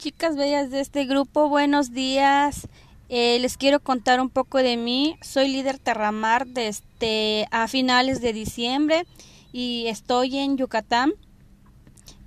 Chicas 0.00 0.34
bellas 0.34 0.70
de 0.70 0.80
este 0.80 1.04
grupo, 1.04 1.50
buenos 1.50 1.92
días. 1.92 2.68
Eh, 3.10 3.38
les 3.38 3.58
quiero 3.58 3.80
contar 3.80 4.18
un 4.22 4.30
poco 4.30 4.56
de 4.56 4.78
mí. 4.78 5.18
Soy 5.20 5.48
líder 5.48 5.78
Terramar 5.78 6.46
desde 6.46 7.46
a 7.50 7.68
finales 7.68 8.22
de 8.22 8.32
diciembre 8.32 9.04
y 9.52 9.88
estoy 9.88 10.38
en 10.38 10.56
Yucatán. 10.56 11.12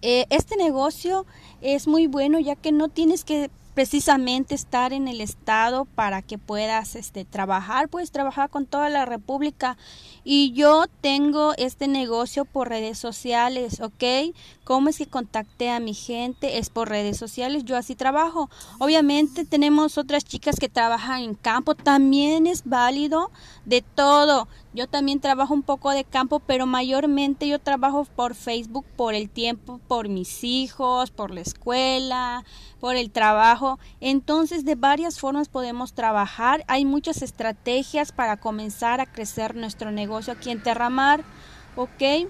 Eh, 0.04 0.28
este 0.30 0.56
negocio 0.56 1.26
es 1.62 1.88
muy 1.88 2.06
bueno 2.06 2.40
ya 2.40 2.56
que 2.56 2.72
no 2.72 2.90
tienes 2.90 3.24
que 3.24 3.50
precisamente 3.74 4.56
estar 4.56 4.94
en 4.94 5.08
el 5.08 5.22
estado 5.22 5.86
para 5.86 6.22
que 6.22 6.38
puedas 6.38 6.96
este 6.96 7.26
trabajar 7.26 7.90
puedes 7.90 8.12
trabajar 8.12 8.50
con 8.50 8.66
toda 8.66 8.90
la 8.90 9.06
república. 9.06 9.78
Y 10.24 10.52
yo 10.54 10.86
tengo 11.02 11.54
este 11.58 11.88
negocio 11.88 12.46
por 12.46 12.70
redes 12.70 12.98
sociales 12.98 13.82
ok 13.82 14.34
cómo 14.64 14.90
es 14.90 14.98
que 14.98 15.08
contacté 15.08 15.70
a 15.70 15.80
mi 15.80 15.94
gente 15.94 16.58
es 16.58 16.70
por 16.70 16.90
redes 16.90 17.18
sociales 17.18 17.66
yo 17.66 17.78
así 17.78 17.96
trabajo. 17.96 18.50
Obviamente 18.80 19.46
tenemos 19.46 19.98
otras 19.98 20.24
chicas 20.24 20.60
que 20.60 20.70
trabajan 20.70 21.22
en 21.22 21.36
campo 21.36 21.76
también 21.76 22.48
es 22.48 22.64
válido 22.66 23.32
de 23.66 23.82
todo 23.82 24.48
yo 24.74 24.88
también 24.88 25.20
trabajo 25.20 25.54
un 25.54 25.62
poco 25.62 25.92
de 25.92 26.04
campo, 26.04 26.40
pero 26.40 26.66
mayormente 26.66 27.48
yo 27.48 27.60
trabajo 27.60 28.06
por 28.16 28.34
Facebook, 28.34 28.86
por 28.96 29.14
el 29.14 29.30
tiempo, 29.30 29.80
por 29.88 30.10
mis 30.10 30.44
hijos, 30.44 31.12
por 31.12 31.32
la 31.32 31.42
escuela, 31.42 32.44
por 32.80 32.96
el 32.96 33.12
trabajo. 33.12 33.78
Entonces, 34.02 34.66
de 34.66 34.76
varias 34.76 35.20
formas 35.20 35.48
podemos 35.48 35.94
trabajar. 35.94 36.64
Hay 36.68 36.86
muchas 36.86 37.22
estrategias 37.22 38.12
para 38.12 38.38
comenzar 38.38 39.00
a 39.00 39.06
crecer 39.06 39.56
nuestro 39.56 39.92
negocio 39.92 40.34
aquí 40.34 40.50
en 40.50 40.64
Terramar, 40.64 41.24
¿ok? 41.76 42.28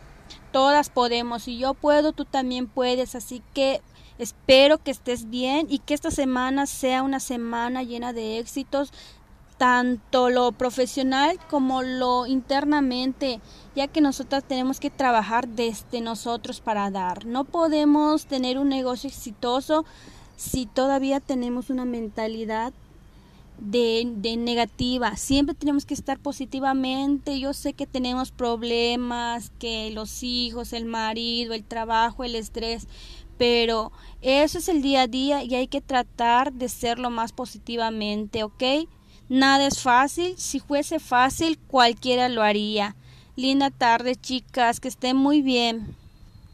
Todas 0.51 0.89
podemos. 0.89 1.43
Si 1.43 1.57
yo 1.57 1.73
puedo, 1.73 2.11
tú 2.11 2.25
también 2.25 2.67
puedes. 2.67 3.15
Así 3.15 3.41
que 3.53 3.81
espero 4.17 4.77
que 4.79 4.91
estés 4.91 5.29
bien 5.29 5.67
y 5.69 5.79
que 5.79 5.93
esta 5.93 6.11
semana 6.11 6.65
sea 6.65 7.03
una 7.03 7.19
semana 7.21 7.83
llena 7.83 8.11
de 8.11 8.39
éxitos 8.39 8.91
tanto 9.57 10.29
lo 10.29 10.51
profesional 10.51 11.39
como 11.49 11.81
lo 11.81 12.27
internamente, 12.27 13.39
ya 13.75 13.87
que 13.87 14.01
nosotras 14.01 14.43
tenemos 14.43 14.79
que 14.79 14.89
trabajar 14.89 15.47
desde 15.47 16.01
nosotros 16.01 16.61
para 16.61 16.89
dar. 16.91 17.25
No 17.25 17.43
podemos 17.43 18.25
tener 18.25 18.57
un 18.57 18.69
negocio 18.69 19.09
exitoso 19.09 19.85
si 20.35 20.65
todavía 20.65 21.19
tenemos 21.19 21.69
una 21.69 21.85
mentalidad 21.85 22.73
de, 23.59 24.35
negativa. 24.37 25.15
Siempre 25.15 25.55
tenemos 25.55 25.85
que 25.85 25.93
estar 25.93 26.19
positivamente. 26.19 27.39
Yo 27.39 27.53
sé 27.53 27.73
que 27.73 27.87
tenemos 27.87 28.31
problemas, 28.31 29.51
que 29.59 29.91
los 29.91 30.23
hijos, 30.23 30.73
el 30.73 30.85
marido, 30.85 31.53
el 31.53 31.63
trabajo, 31.63 32.23
el 32.23 32.35
estrés, 32.35 32.87
pero 33.37 33.91
eso 34.21 34.57
es 34.57 34.69
el 34.69 34.81
día 34.81 35.03
a 35.03 35.07
día 35.07 35.43
y 35.43 35.55
hay 35.55 35.67
que 35.67 35.81
tratar 35.81 36.53
de 36.53 36.69
ser 36.69 36.99
lo 36.99 37.09
más 37.09 37.31
positivamente, 37.31 38.43
¿ok? 38.43 38.63
Nada 39.29 39.67
es 39.67 39.81
fácil, 39.81 40.35
si 40.37 40.59
fuese 40.59 40.99
fácil 40.99 41.57
cualquiera 41.67 42.29
lo 42.29 42.43
haría. 42.43 42.95
Linda 43.35 43.71
tarde 43.71 44.15
chicas, 44.15 44.79
que 44.79 44.89
estén 44.89 45.17
muy 45.17 45.41
bien. 45.41 45.95